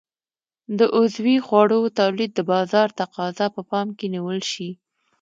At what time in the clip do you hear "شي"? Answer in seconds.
4.51-4.69